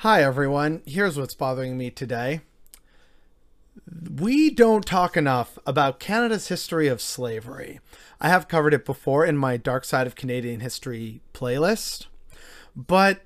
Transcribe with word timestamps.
Hi, 0.00 0.22
everyone. 0.22 0.82
Here's 0.84 1.18
what's 1.18 1.34
bothering 1.34 1.78
me 1.78 1.90
today. 1.90 2.42
We 4.20 4.50
don't 4.50 4.84
talk 4.84 5.16
enough 5.16 5.58
about 5.66 6.00
Canada's 6.00 6.48
history 6.48 6.86
of 6.86 7.00
slavery. 7.00 7.80
I 8.20 8.28
have 8.28 8.46
covered 8.46 8.74
it 8.74 8.84
before 8.84 9.24
in 9.24 9.38
my 9.38 9.56
Dark 9.56 9.86
Side 9.86 10.06
of 10.06 10.14
Canadian 10.14 10.60
History 10.60 11.22
playlist, 11.32 12.08
but 12.76 13.22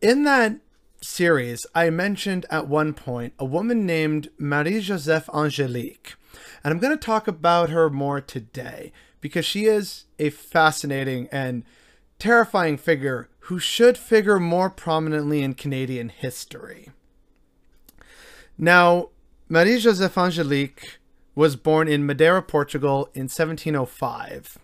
in 0.00 0.24
that 0.24 0.56
series, 1.02 1.66
I 1.74 1.90
mentioned 1.90 2.46
at 2.50 2.66
one 2.66 2.94
point 2.94 3.34
a 3.38 3.44
woman 3.44 3.84
named 3.84 4.30
Marie 4.38 4.80
Joseph 4.80 5.28
Angelique, 5.34 6.14
and 6.64 6.72
I'm 6.72 6.80
going 6.80 6.96
to 6.96 7.04
talk 7.04 7.28
about 7.28 7.68
her 7.68 7.90
more 7.90 8.22
today 8.22 8.90
because 9.20 9.44
she 9.44 9.66
is 9.66 10.06
a 10.18 10.30
fascinating 10.30 11.28
and 11.30 11.62
terrifying 12.18 12.76
figure 12.76 13.28
who 13.40 13.58
should 13.58 13.96
figure 13.96 14.38
more 14.38 14.68
prominently 14.68 15.42
in 15.42 15.54
Canadian 15.54 16.08
history. 16.08 16.90
Now, 18.58 19.08
Marie 19.48 19.78
Joseph 19.78 20.18
Angelique 20.18 20.98
was 21.34 21.56
born 21.56 21.88
in 21.88 22.04
Madeira, 22.04 22.42
Portugal 22.42 23.08
in 23.14 23.22
1705. 23.22 24.58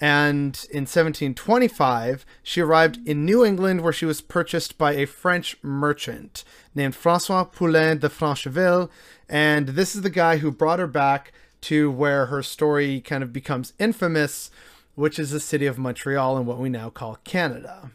And 0.00 0.56
in 0.70 0.82
1725, 0.82 2.24
she 2.42 2.60
arrived 2.60 2.98
in 3.06 3.24
New 3.24 3.44
England 3.44 3.80
where 3.80 3.92
she 3.92 4.06
was 4.06 4.20
purchased 4.20 4.78
by 4.78 4.92
a 4.92 5.06
French 5.06 5.56
merchant 5.62 6.44
named 6.74 6.94
Francois 6.94 7.44
Poulin 7.44 7.98
de 7.98 8.08
Francheville. 8.08 8.90
And 9.28 9.68
this 9.68 9.94
is 9.94 10.02
the 10.02 10.10
guy 10.10 10.38
who 10.38 10.50
brought 10.50 10.78
her 10.78 10.86
back 10.86 11.32
to 11.62 11.90
where 11.90 12.26
her 12.26 12.42
story 12.42 13.00
kind 13.00 13.22
of 13.22 13.32
becomes 13.32 13.72
infamous, 13.78 14.50
which 14.94 15.18
is 15.18 15.30
the 15.30 15.40
city 15.40 15.66
of 15.66 15.78
Montreal 15.78 16.38
in 16.38 16.46
what 16.46 16.58
we 16.58 16.68
now 16.68 16.90
call 16.90 17.18
Canada. 17.24 17.90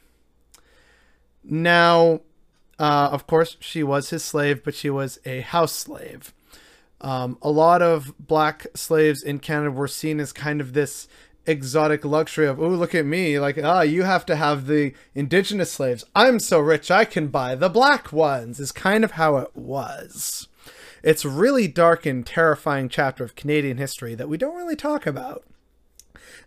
Now, 1.44 2.22
uh, 2.78 3.10
of 3.12 3.28
course, 3.28 3.58
she 3.60 3.84
was 3.84 4.10
his 4.10 4.24
slave, 4.24 4.64
but 4.64 4.76
she 4.76 4.90
was 4.90 5.20
a 5.26 5.42
house 5.42 5.74
slave. 5.74 6.34
Um, 7.02 7.38
a 7.42 7.50
lot 7.50 7.82
of 7.82 8.14
black 8.20 8.68
slaves 8.76 9.24
in 9.24 9.40
Canada 9.40 9.72
were 9.72 9.88
seen 9.88 10.20
as 10.20 10.34
kind 10.34 10.60
of 10.60 10.74
this 10.74 11.08
exotic 11.46 12.06
luxury 12.06 12.46
of, 12.46 12.62
oh, 12.62 12.68
look 12.70 12.94
at 12.94 13.06
me. 13.06 13.40
Like, 13.40 13.58
ah, 13.62 13.82
you 13.82 14.04
have 14.04 14.26
to 14.28 14.36
have 14.36 14.68
the 14.68 14.94
indigenous 15.16 15.72
slaves. 15.72 16.06
I'm 16.16 16.40
so 16.40 16.60
rich, 16.60 16.92
I 16.92 17.06
can 17.06 17.28
buy 17.28 17.56
the 17.56 17.70
black 17.70 18.12
ones, 18.12 18.60
is 18.60 18.72
kind 18.72 19.04
of 19.04 19.12
how 19.12 19.38
it 19.38 19.56
was. 19.56 20.48
It's 21.02 21.24
really 21.24 21.68
dark 21.68 22.06
and 22.06 22.26
terrifying 22.26 22.90
chapter 22.90 23.24
of 23.24 23.36
Canadian 23.36 23.78
history 23.78 24.16
that 24.16 24.30
we 24.30 24.38
don't 24.38 24.58
really 24.58 24.76
talk 24.76 25.08
about. 25.08 25.44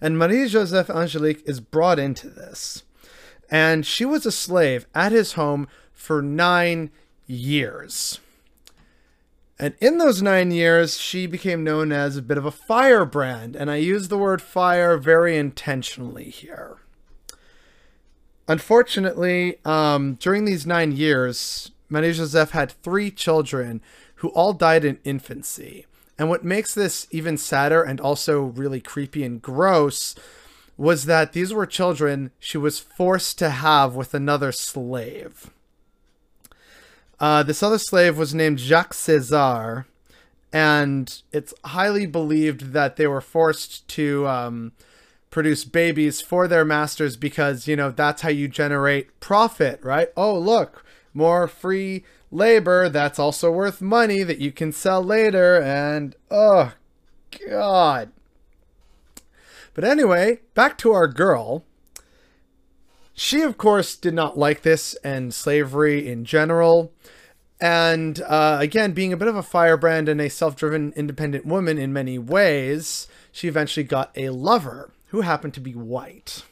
And 0.00 0.18
Marie 0.18 0.48
Joseph 0.48 0.90
Angelique 0.90 1.42
is 1.46 1.60
brought 1.60 1.98
into 1.98 2.28
this 2.28 2.82
and 3.52 3.84
she 3.84 4.06
was 4.06 4.24
a 4.24 4.32
slave 4.32 4.86
at 4.94 5.12
his 5.12 5.34
home 5.34 5.68
for 5.92 6.22
nine 6.22 6.90
years. 7.26 8.18
And 9.58 9.74
in 9.78 9.98
those 9.98 10.22
nine 10.22 10.50
years, 10.50 10.98
she 10.98 11.26
became 11.26 11.62
known 11.62 11.92
as 11.92 12.16
a 12.16 12.22
bit 12.22 12.38
of 12.38 12.46
a 12.46 12.50
firebrand, 12.50 13.54
and 13.54 13.70
I 13.70 13.76
use 13.76 14.08
the 14.08 14.16
word 14.16 14.40
fire 14.40 14.96
very 14.96 15.36
intentionally 15.36 16.30
here. 16.30 16.78
Unfortunately, 18.48 19.58
um, 19.66 20.14
during 20.14 20.46
these 20.46 20.66
nine 20.66 20.92
years, 20.92 21.70
Marie 21.90 22.14
Joseph 22.14 22.52
had 22.52 22.72
three 22.72 23.10
children 23.10 23.82
who 24.16 24.30
all 24.30 24.54
died 24.54 24.84
in 24.84 24.98
infancy. 25.04 25.84
And 26.18 26.28
what 26.28 26.44
makes 26.44 26.74
this 26.74 27.06
even 27.10 27.36
sadder 27.36 27.82
and 27.82 28.00
also 28.00 28.42
really 28.42 28.80
creepy 28.80 29.24
and 29.24 29.40
gross 29.40 30.14
was 30.76 31.04
that 31.06 31.32
these 31.32 31.52
were 31.52 31.66
children 31.66 32.30
she 32.38 32.58
was 32.58 32.78
forced 32.78 33.38
to 33.38 33.50
have 33.50 33.94
with 33.94 34.14
another 34.14 34.52
slave. 34.52 35.50
Uh, 37.20 37.42
this 37.42 37.62
other 37.62 37.78
slave 37.78 38.18
was 38.18 38.34
named 38.34 38.58
Jacques 38.58 38.94
César, 38.94 39.84
and 40.52 41.22
it's 41.32 41.54
highly 41.64 42.04
believed 42.04 42.72
that 42.72 42.96
they 42.96 43.06
were 43.06 43.20
forced 43.20 43.86
to 43.88 44.26
um, 44.26 44.72
produce 45.30 45.64
babies 45.64 46.20
for 46.20 46.48
their 46.48 46.64
masters 46.64 47.16
because, 47.16 47.68
you 47.68 47.76
know, 47.76 47.90
that's 47.90 48.22
how 48.22 48.28
you 48.28 48.48
generate 48.48 49.18
profit, 49.20 49.80
right? 49.84 50.08
Oh, 50.16 50.36
look, 50.38 50.84
more 51.14 51.46
free 51.46 52.04
labor 52.32 52.88
that's 52.88 53.18
also 53.18 53.50
worth 53.50 53.80
money 53.80 54.22
that 54.22 54.38
you 54.38 54.50
can 54.50 54.72
sell 54.72 55.02
later, 55.02 55.60
and 55.60 56.16
oh, 56.30 56.72
God. 57.48 58.10
But 59.74 59.84
anyway, 59.84 60.40
back 60.54 60.76
to 60.78 60.92
our 60.92 61.08
girl. 61.08 61.64
She, 63.14 63.42
of 63.42 63.58
course, 63.58 63.94
did 63.94 64.14
not 64.14 64.38
like 64.38 64.62
this 64.62 64.94
and 65.04 65.32
slavery 65.32 66.08
in 66.08 66.24
general. 66.24 66.92
And 67.60 68.20
uh, 68.22 68.58
again, 68.60 68.92
being 68.92 69.12
a 69.12 69.16
bit 69.16 69.28
of 69.28 69.36
a 69.36 69.42
firebrand 69.42 70.08
and 70.08 70.20
a 70.20 70.28
self 70.28 70.56
driven, 70.56 70.92
independent 70.96 71.46
woman 71.46 71.78
in 71.78 71.92
many 71.92 72.18
ways, 72.18 73.06
she 73.30 73.48
eventually 73.48 73.84
got 73.84 74.10
a 74.16 74.30
lover 74.30 74.92
who 75.08 75.20
happened 75.20 75.54
to 75.54 75.60
be 75.60 75.72
white. 75.72 76.42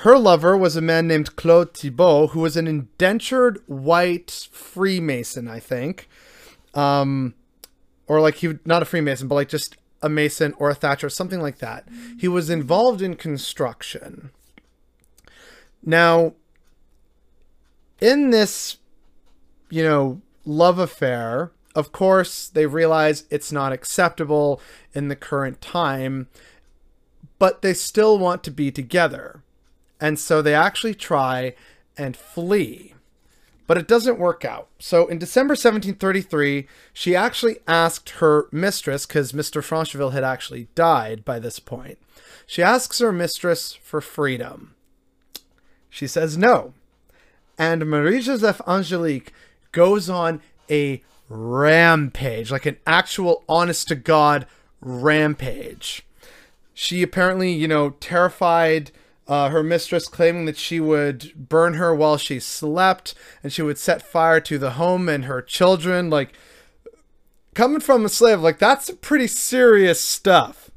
Her 0.00 0.18
lover 0.18 0.56
was 0.56 0.76
a 0.76 0.80
man 0.80 1.06
named 1.06 1.36
Claude 1.36 1.74
Thibault, 1.74 2.28
who 2.28 2.40
was 2.40 2.56
an 2.56 2.66
indentured 2.66 3.62
white 3.66 4.48
Freemason, 4.50 5.46
I 5.46 5.60
think. 5.60 6.08
Um, 6.72 7.34
or 8.06 8.18
like 8.22 8.36
he, 8.36 8.58
not 8.64 8.80
a 8.80 8.86
Freemason, 8.86 9.28
but 9.28 9.34
like 9.34 9.50
just 9.50 9.76
a 10.00 10.08
mason 10.08 10.54
or 10.56 10.70
a 10.70 10.74
thatcher, 10.74 11.10
something 11.10 11.42
like 11.42 11.58
that. 11.58 11.86
He 12.18 12.28
was 12.28 12.48
involved 12.48 13.02
in 13.02 13.14
construction. 13.14 14.30
Now, 15.84 16.32
in 18.00 18.30
this, 18.30 18.78
you 19.68 19.82
know, 19.82 20.22
love 20.46 20.78
affair, 20.78 21.52
of 21.74 21.92
course, 21.92 22.48
they 22.48 22.64
realize 22.64 23.24
it's 23.28 23.52
not 23.52 23.74
acceptable 23.74 24.62
in 24.94 25.08
the 25.08 25.16
current 25.16 25.60
time, 25.60 26.28
but 27.38 27.60
they 27.60 27.74
still 27.74 28.18
want 28.18 28.42
to 28.44 28.50
be 28.50 28.70
together. 28.70 29.42
And 30.00 30.18
so 30.18 30.42
they 30.42 30.54
actually 30.54 30.94
try 30.94 31.54
and 31.96 32.16
flee 32.16 32.94
but 33.70 33.78
it 33.78 33.86
doesn't 33.86 34.18
work 34.18 34.44
out. 34.44 34.66
So 34.80 35.06
in 35.06 35.20
December 35.20 35.52
1733, 35.52 36.66
she 36.92 37.14
actually 37.14 37.58
asked 37.68 38.10
her 38.18 38.48
mistress, 38.50 39.06
because 39.06 39.30
Mr. 39.30 39.62
Francheville 39.62 40.10
had 40.10 40.24
actually 40.24 40.66
died 40.74 41.24
by 41.24 41.38
this 41.38 41.60
point, 41.60 41.96
she 42.48 42.64
asks 42.64 42.98
her 42.98 43.12
mistress 43.12 43.74
for 43.74 44.00
freedom. 44.00 44.74
She 45.88 46.08
says 46.08 46.36
no. 46.36 46.74
And 47.56 47.86
Marie 47.86 48.22
Joseph 48.22 48.60
Angelique 48.66 49.32
goes 49.70 50.10
on 50.10 50.42
a 50.68 51.00
rampage, 51.28 52.50
like 52.50 52.66
an 52.66 52.78
actual 52.88 53.44
honest 53.48 53.86
to 53.86 53.94
God 53.94 54.48
rampage. 54.80 56.04
She 56.74 57.04
apparently, 57.04 57.52
you 57.52 57.68
know, 57.68 57.90
terrified 58.00 58.90
uh, 59.30 59.48
her 59.50 59.62
mistress 59.62 60.08
claiming 60.08 60.44
that 60.46 60.56
she 60.56 60.80
would 60.80 61.32
burn 61.36 61.74
her 61.74 61.94
while 61.94 62.16
she 62.16 62.40
slept 62.40 63.14
and 63.44 63.52
she 63.52 63.62
would 63.62 63.78
set 63.78 64.02
fire 64.02 64.40
to 64.40 64.58
the 64.58 64.72
home 64.72 65.08
and 65.08 65.26
her 65.26 65.40
children. 65.40 66.10
Like, 66.10 66.32
coming 67.54 67.78
from 67.78 68.04
a 68.04 68.08
slave, 68.08 68.40
like, 68.40 68.58
that's 68.58 68.90
pretty 69.00 69.28
serious 69.28 70.00
stuff. 70.00 70.72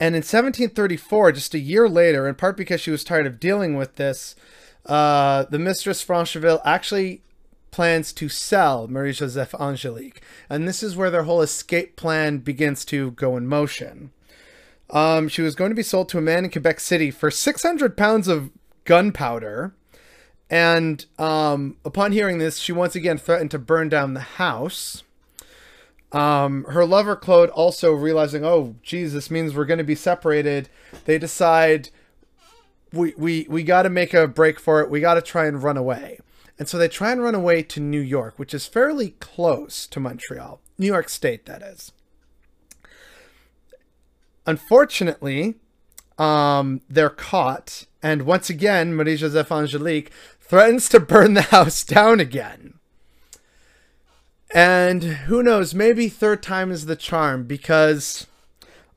And 0.00 0.14
in 0.14 0.20
1734, 0.20 1.32
just 1.32 1.52
a 1.52 1.58
year 1.58 1.90
later, 1.90 2.26
in 2.26 2.36
part 2.36 2.56
because 2.56 2.80
she 2.80 2.90
was 2.90 3.04
tired 3.04 3.26
of 3.26 3.38
dealing 3.38 3.76
with 3.76 3.96
this, 3.96 4.34
uh, 4.86 5.44
the 5.50 5.58
mistress 5.58 6.02
Francheville 6.02 6.62
actually 6.64 7.20
plans 7.70 8.14
to 8.14 8.30
sell 8.30 8.88
Marie 8.88 9.12
Joseph 9.12 9.54
Angelique. 9.60 10.22
And 10.48 10.66
this 10.66 10.82
is 10.82 10.96
where 10.96 11.10
their 11.10 11.24
whole 11.24 11.42
escape 11.42 11.96
plan 11.96 12.38
begins 12.38 12.86
to 12.86 13.10
go 13.10 13.36
in 13.36 13.46
motion. 13.46 14.10
Um, 14.90 15.28
she 15.28 15.42
was 15.42 15.54
going 15.54 15.70
to 15.70 15.74
be 15.74 15.82
sold 15.82 16.08
to 16.10 16.18
a 16.18 16.22
man 16.22 16.44
in 16.44 16.50
Quebec 16.50 16.80
City 16.80 17.10
for 17.10 17.30
600 17.30 17.96
pounds 17.96 18.28
of 18.28 18.50
gunpowder. 18.84 19.74
And 20.50 21.04
um, 21.18 21.76
upon 21.84 22.12
hearing 22.12 22.38
this, 22.38 22.58
she 22.58 22.72
once 22.72 22.96
again 22.96 23.18
threatened 23.18 23.50
to 23.50 23.58
burn 23.58 23.88
down 23.88 24.14
the 24.14 24.20
house. 24.20 25.02
Um, 26.10 26.64
her 26.64 26.86
lover, 26.86 27.16
Claude, 27.16 27.50
also 27.50 27.92
realizing, 27.92 28.44
oh, 28.44 28.76
geez, 28.82 29.12
this 29.12 29.30
means 29.30 29.54
we're 29.54 29.66
going 29.66 29.78
to 29.78 29.84
be 29.84 29.94
separated. 29.94 30.70
They 31.04 31.18
decide 31.18 31.90
we, 32.92 33.12
we, 33.18 33.46
we 33.50 33.62
got 33.62 33.82
to 33.82 33.90
make 33.90 34.14
a 34.14 34.26
break 34.26 34.58
for 34.58 34.80
it. 34.80 34.88
We 34.88 35.00
got 35.00 35.14
to 35.14 35.22
try 35.22 35.46
and 35.46 35.62
run 35.62 35.76
away. 35.76 36.20
And 36.58 36.66
so 36.66 36.78
they 36.78 36.88
try 36.88 37.12
and 37.12 37.22
run 37.22 37.34
away 37.34 37.62
to 37.64 37.80
New 37.80 38.00
York, 38.00 38.38
which 38.38 38.54
is 38.54 38.66
fairly 38.66 39.10
close 39.20 39.86
to 39.88 40.00
Montreal. 40.00 40.60
New 40.78 40.86
York 40.86 41.08
State, 41.08 41.46
that 41.46 41.62
is. 41.62 41.92
Unfortunately, 44.48 45.56
um, 46.16 46.80
they're 46.88 47.10
caught, 47.10 47.84
and 48.02 48.22
once 48.22 48.48
again, 48.48 48.94
Marie 48.94 49.18
Joseph 49.18 49.52
Angelique 49.52 50.10
threatens 50.40 50.88
to 50.88 50.98
burn 51.00 51.34
the 51.34 51.42
house 51.42 51.84
down 51.84 52.18
again. 52.18 52.72
And 54.54 55.04
who 55.04 55.42
knows, 55.42 55.74
maybe 55.74 56.08
third 56.08 56.42
time 56.42 56.70
is 56.70 56.86
the 56.86 56.96
charm 56.96 57.44
because 57.44 58.26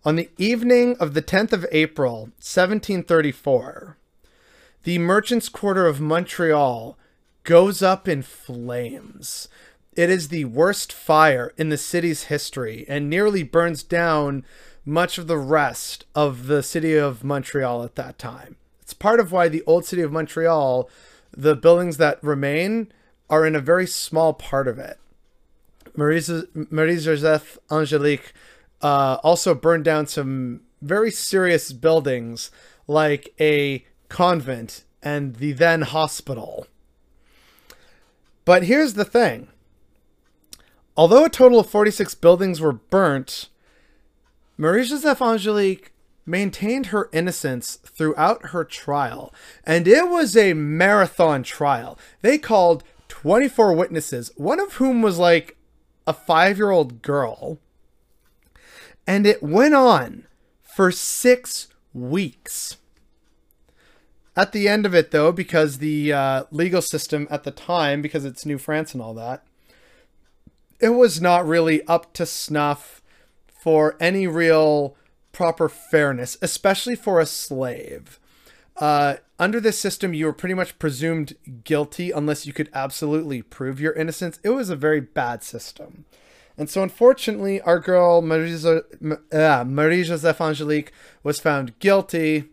on 0.05 0.15
the 0.15 0.29
evening 0.37 0.95
of 1.01 1.13
the 1.13 1.21
10th 1.21 1.51
of 1.51 1.65
April, 1.73 2.29
1734, 2.39 3.97
the 4.83 4.99
Merchants' 4.99 5.49
Quarter 5.49 5.85
of 5.85 5.99
Montreal 5.99 6.97
goes 7.43 7.81
up 7.81 8.07
in 8.07 8.21
flames. 8.21 9.49
It 9.97 10.09
is 10.09 10.29
the 10.29 10.45
worst 10.45 10.93
fire 10.93 11.51
in 11.57 11.67
the 11.67 11.77
city's 11.77 12.23
history 12.23 12.85
and 12.87 13.09
nearly 13.09 13.43
burns 13.43 13.83
down 13.83 14.45
much 14.85 15.17
of 15.17 15.27
the 15.27 15.37
rest 15.37 16.05
of 16.15 16.47
the 16.47 16.63
city 16.63 16.95
of 16.95 17.23
Montreal 17.23 17.83
at 17.83 17.95
that 17.95 18.17
time. 18.17 18.55
It's 18.81 18.93
part 18.93 19.19
of 19.19 19.31
why 19.31 19.47
the 19.47 19.63
old 19.65 19.85
city 19.85 20.01
of 20.01 20.11
Montreal, 20.11 20.89
the 21.35 21.55
buildings 21.55 21.97
that 21.97 22.23
remain, 22.23 22.91
are 23.29 23.45
in 23.45 23.55
a 23.55 23.59
very 23.59 23.87
small 23.87 24.33
part 24.33 24.67
of 24.67 24.79
it. 24.79 24.97
Marie, 25.95 26.21
Marie 26.53 26.99
Joseph 26.99 27.57
Angelique 27.69 28.33
uh, 28.81 29.17
also 29.23 29.53
burned 29.53 29.85
down 29.85 30.07
some 30.07 30.61
very 30.81 31.11
serious 31.11 31.71
buildings 31.71 32.51
like 32.87 33.33
a 33.39 33.85
convent 34.09 34.83
and 35.03 35.35
the 35.35 35.51
then 35.51 35.81
hospital. 35.83 36.67
But 38.45 38.63
here's 38.63 38.95
the 38.95 39.05
thing. 39.05 39.47
Although 40.97 41.25
a 41.25 41.29
total 41.29 41.59
of 41.59 41.69
46 41.69 42.15
buildings 42.15 42.59
were 42.59 42.73
burnt, 42.73 43.47
Marie 44.61 44.85
Joseph 44.85 45.23
Angelique 45.23 45.91
maintained 46.23 46.87
her 46.87 47.09
innocence 47.11 47.79
throughout 47.83 48.49
her 48.49 48.63
trial, 48.63 49.33
and 49.63 49.87
it 49.87 50.07
was 50.07 50.37
a 50.37 50.53
marathon 50.53 51.41
trial. 51.41 51.97
They 52.21 52.37
called 52.37 52.83
24 53.07 53.73
witnesses, 53.73 54.29
one 54.35 54.59
of 54.59 54.73
whom 54.73 55.01
was 55.01 55.17
like 55.17 55.57
a 56.05 56.13
five 56.13 56.59
year 56.59 56.69
old 56.69 57.01
girl. 57.01 57.57
And 59.07 59.25
it 59.25 59.41
went 59.41 59.73
on 59.73 60.27
for 60.61 60.91
six 60.91 61.69
weeks. 61.91 62.77
At 64.35 64.51
the 64.51 64.67
end 64.67 64.85
of 64.85 64.93
it, 64.93 65.09
though, 65.09 65.31
because 65.31 65.79
the 65.79 66.13
uh, 66.13 66.43
legal 66.51 66.83
system 66.83 67.27
at 67.31 67.45
the 67.45 67.51
time, 67.51 68.03
because 68.03 68.25
it's 68.25 68.45
New 68.45 68.59
France 68.59 68.93
and 68.93 69.01
all 69.01 69.15
that, 69.15 69.43
it 70.79 70.89
was 70.89 71.19
not 71.19 71.47
really 71.47 71.81
up 71.87 72.13
to 72.13 72.27
snuff 72.27 73.00
for 73.61 73.95
any 73.99 74.25
real 74.25 74.95
proper 75.31 75.69
fairness, 75.69 76.35
especially 76.41 76.95
for 76.95 77.19
a 77.19 77.27
slave. 77.27 78.19
Uh, 78.77 79.17
under 79.37 79.59
this 79.59 79.79
system, 79.79 80.15
you 80.15 80.25
were 80.25 80.33
pretty 80.33 80.55
much 80.55 80.79
presumed 80.79 81.35
guilty 81.63 82.09
unless 82.09 82.47
you 82.47 82.53
could 82.53 82.71
absolutely 82.73 83.43
prove 83.43 83.79
your 83.79 83.93
innocence. 83.93 84.39
It 84.43 84.49
was 84.49 84.71
a 84.71 84.75
very 84.75 84.99
bad 84.99 85.43
system. 85.43 86.05
And 86.57 86.71
so, 86.71 86.81
unfortunately, 86.81 87.61
our 87.61 87.79
girl 87.79 88.23
Marie, 88.23 88.57
uh, 89.31 89.63
Marie 89.67 90.03
Joseph 90.05 90.41
Angelique 90.41 90.91
was 91.21 91.39
found 91.39 91.77
guilty 91.77 92.45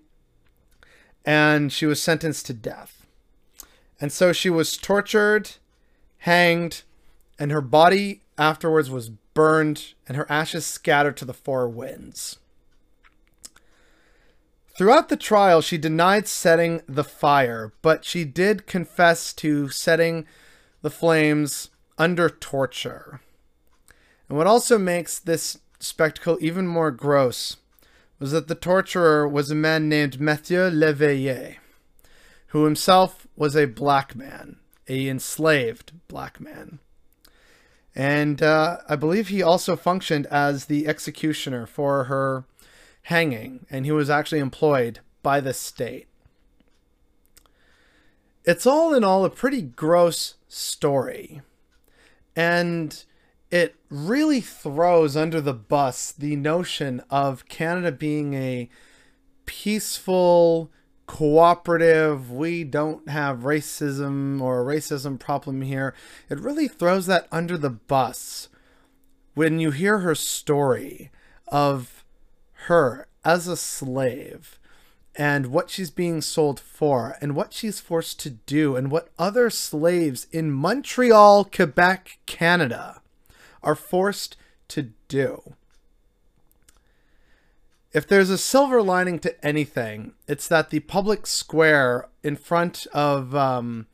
and 1.24 1.72
she 1.72 1.86
was 1.86 2.02
sentenced 2.02 2.44
to 2.46 2.52
death. 2.52 3.06
And 3.98 4.12
so 4.12 4.34
she 4.34 4.50
was 4.50 4.76
tortured, 4.76 5.52
hanged, 6.18 6.82
and 7.38 7.50
her 7.50 7.62
body 7.62 8.20
afterwards 8.36 8.90
was 8.90 9.10
burned 9.38 9.94
and 10.08 10.16
her 10.16 10.26
ashes 10.28 10.66
scattered 10.66 11.16
to 11.16 11.24
the 11.24 11.32
four 11.32 11.68
winds. 11.68 12.40
Throughout 14.76 15.08
the 15.08 15.16
trial, 15.16 15.60
she 15.60 15.78
denied 15.78 16.26
setting 16.26 16.82
the 16.88 17.04
fire, 17.04 17.72
but 17.80 18.04
she 18.04 18.24
did 18.24 18.66
confess 18.66 19.32
to 19.34 19.68
setting 19.68 20.26
the 20.82 20.90
flames 20.90 21.70
under 21.96 22.28
torture. 22.28 23.20
And 24.28 24.36
what 24.36 24.48
also 24.48 24.76
makes 24.76 25.20
this 25.20 25.58
spectacle 25.78 26.36
even 26.40 26.66
more 26.66 26.90
gross 26.90 27.58
was 28.18 28.32
that 28.32 28.48
the 28.48 28.56
torturer 28.56 29.28
was 29.28 29.52
a 29.52 29.54
man 29.54 29.88
named 29.88 30.20
Mathieu 30.20 30.68
Leveillé, 30.68 31.58
who 32.48 32.64
himself 32.64 33.28
was 33.36 33.54
a 33.54 33.66
black 33.66 34.16
man, 34.16 34.56
a 34.88 35.08
enslaved 35.08 35.92
black 36.08 36.40
man. 36.40 36.80
And 37.98 38.40
uh, 38.40 38.78
I 38.88 38.94
believe 38.94 39.26
he 39.26 39.42
also 39.42 39.74
functioned 39.74 40.26
as 40.26 40.66
the 40.66 40.86
executioner 40.86 41.66
for 41.66 42.04
her 42.04 42.44
hanging, 43.02 43.66
and 43.68 43.84
he 43.84 43.90
was 43.90 44.08
actually 44.08 44.38
employed 44.38 45.00
by 45.24 45.40
the 45.40 45.52
state. 45.52 46.06
It's 48.44 48.66
all 48.66 48.94
in 48.94 49.02
all 49.02 49.24
a 49.24 49.30
pretty 49.30 49.62
gross 49.62 50.36
story. 50.46 51.42
And 52.36 53.04
it 53.50 53.74
really 53.90 54.40
throws 54.42 55.16
under 55.16 55.40
the 55.40 55.52
bus 55.52 56.12
the 56.12 56.36
notion 56.36 57.02
of 57.10 57.48
Canada 57.48 57.90
being 57.90 58.34
a 58.34 58.70
peaceful, 59.44 60.70
cooperative, 61.08 62.30
we 62.30 62.62
don't 62.62 63.08
have 63.08 63.38
racism 63.38 64.40
or 64.40 64.60
a 64.60 64.76
racism 64.76 65.18
problem 65.18 65.62
here. 65.62 65.94
It 66.28 66.38
really 66.38 66.68
throws 66.68 67.06
that 67.06 67.26
under 67.32 67.58
the 67.58 67.70
bus 67.70 68.48
when 69.34 69.58
you 69.58 69.72
hear 69.72 70.00
her 70.00 70.14
story 70.14 71.10
of 71.48 72.04
her 72.66 73.08
as 73.24 73.48
a 73.48 73.56
slave 73.56 74.60
and 75.16 75.46
what 75.46 75.70
she's 75.70 75.90
being 75.90 76.20
sold 76.20 76.60
for 76.60 77.16
and 77.20 77.34
what 77.34 77.52
she's 77.52 77.80
forced 77.80 78.20
to 78.20 78.30
do 78.30 78.76
and 78.76 78.90
what 78.90 79.08
other 79.18 79.50
slaves 79.50 80.26
in 80.30 80.52
Montreal, 80.52 81.46
Quebec, 81.46 82.18
Canada 82.26 83.00
are 83.62 83.74
forced 83.74 84.36
to 84.68 84.90
do. 85.08 85.54
If 87.98 88.06
there's 88.06 88.30
a 88.30 88.38
silver 88.38 88.80
lining 88.80 89.18
to 89.18 89.44
anything, 89.44 90.12
it's 90.28 90.46
that 90.46 90.70
the 90.70 90.78
public 90.78 91.26
square 91.26 92.08
in 92.22 92.36
front 92.36 92.86
of, 92.92 93.34
um, 93.34 93.88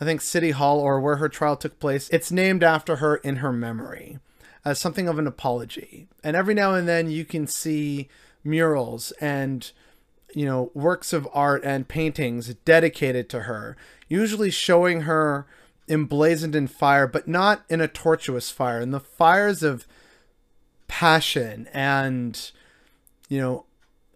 I 0.00 0.04
think, 0.04 0.20
City 0.20 0.52
Hall 0.52 0.78
or 0.78 1.00
where 1.00 1.16
her 1.16 1.28
trial 1.28 1.56
took 1.56 1.80
place, 1.80 2.08
it's 2.10 2.30
named 2.30 2.62
after 2.62 2.96
her 2.96 3.16
in 3.16 3.36
her 3.36 3.52
memory 3.52 4.20
as 4.64 4.78
something 4.78 5.08
of 5.08 5.18
an 5.18 5.26
apology. 5.26 6.06
And 6.22 6.36
every 6.36 6.54
now 6.54 6.74
and 6.74 6.86
then 6.86 7.10
you 7.10 7.24
can 7.24 7.48
see 7.48 8.08
murals 8.44 9.10
and 9.20 9.72
you 10.32 10.46
know 10.46 10.70
works 10.72 11.12
of 11.12 11.28
art 11.34 11.64
and 11.64 11.88
paintings 11.88 12.54
dedicated 12.64 13.28
to 13.30 13.40
her, 13.40 13.76
usually 14.08 14.52
showing 14.52 15.00
her 15.00 15.48
emblazoned 15.88 16.54
in 16.54 16.68
fire, 16.68 17.08
but 17.08 17.26
not 17.26 17.64
in 17.68 17.80
a 17.80 17.88
tortuous 17.88 18.48
fire, 18.48 18.80
in 18.80 18.92
the 18.92 19.00
fires 19.00 19.64
of 19.64 19.88
passion 20.86 21.66
and 21.72 22.52
you 23.30 23.40
know 23.40 23.64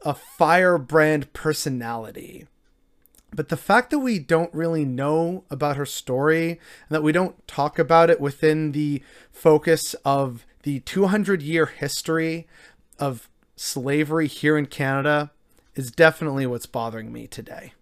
a 0.05 0.12
firebrand 0.12 1.32
personality. 1.32 2.46
But 3.34 3.49
the 3.49 3.56
fact 3.56 3.90
that 3.90 3.99
we 3.99 4.19
don't 4.19 4.52
really 4.55 4.84
know 4.84 5.44
about 5.50 5.76
her 5.76 5.87
story 5.87 6.50
and 6.50 6.90
that 6.90 7.02
we 7.02 7.11
don't 7.11 7.46
talk 7.48 7.79
about 7.79 8.10
it 8.10 8.20
within 8.20 8.72
the 8.72 9.03
focus 9.32 9.94
of 10.05 10.44
the 10.62 10.81
200 10.81 11.43
year 11.43 11.67
history 11.67 12.46
of 12.98 13.29
slavery 13.56 14.29
here 14.29 14.58
in 14.58 14.67
Canada 14.67 15.32
is 15.74 15.91
definitely 15.91 16.46
what's 16.46 16.67
bothering 16.67 17.12
me 17.12 17.27
today. 17.27 17.72